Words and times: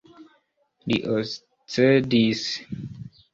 Li 0.93 0.97
oscedis. 1.17 2.43